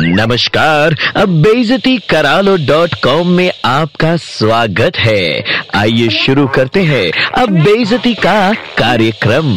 [0.00, 5.44] नमस्कार, अब बेजती करालो डॉट कॉम में आपका स्वागत है।
[5.74, 9.56] आइए शुरू करते हैं अब बेजती का कार्यक्रम।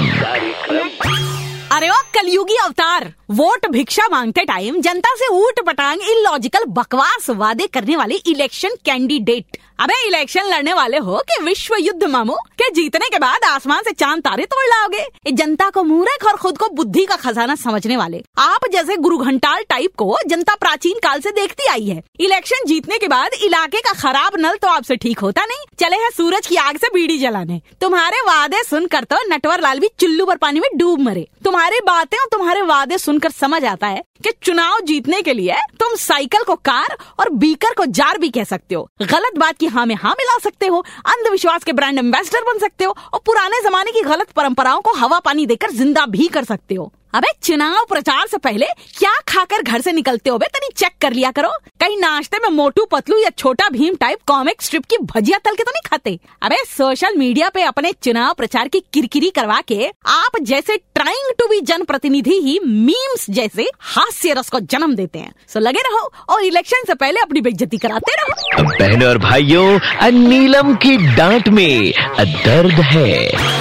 [1.71, 7.67] अरे ओ, कलयुगी अवतार, वोट भिक्षा मांगते टाइम जनता से ऊट पटांग इलॉजिकल बकवास वादे
[7.67, 12.33] करने वाले इलेक्शन कैंडिडेट अबे इलेक्शन लड़ने वाले हो कि विश्व युद्ध मामू?
[12.33, 15.31] के जीतने के बाद आसमान से चाँद तारे तोड़ लाओगे?
[15.31, 19.63] जनता को मूर्ख और खुद को बुद्धि का खजाना समझने वाले। आप जैसे गुरु घंटाल
[19.69, 23.93] टाइप को जनता प्राचीन काल से देखती आई है। इलेक्शन जीतने के बाद इलाके का
[23.93, 27.59] खराब नल तो आपसे ठीक होता नहीं। चले है सूरज की आग से बीड़ी जलाने।
[27.81, 32.17] तुम्हारे वादे सुनकर तो नटवर लाल भी चुल्लू पर पानी में डूब मरे। तुम्हारी बातें
[32.17, 36.55] और तुम्हारे वादे सुनकर समझ आता है कि चुनाव जीतने के लिए तुम साइकिल को
[36.61, 40.13] कार और बीकर को जार भी कह सकते हो। गलत बात की हाँ में हाँ
[40.19, 44.31] मिला सकते हो, अंधविश्वास के ब्रांड एम्बेसडर बन सकते हो और पुराने जमाने की गलत
[44.31, 48.65] परंपराओं को हवा पानी देकर ज़िंदा भी कर सकते हो। अबे, चुनाव प्रचार से पहले
[48.97, 50.45] क्या खाकर घर से निकलते हो बे?
[50.45, 54.61] तनी चेक कर लिया करो। कहीं नाश्ते में मोटू पतलू या छोटा भीम टाइप कॉमिक
[54.61, 56.17] स्ट्रिप की भजिया तल के तो नहीं खाते?
[56.41, 61.47] अबे सोशल मीडिया पे अपने चुनाव प्रचार की किरकिरी करवा के आप जैसे ट्राइंग टू
[61.47, 66.11] बी जन प्रतिनिधि ही मीम्स जैसे हास्य रस को जन्म देते हैं। सो लगे रहो
[66.29, 69.79] और इलेक्शन से पहले अपनी बेइज्जती कराते रहो। बहनों और भाइयों
[70.11, 73.60] नीलम की डांट में दर्द है।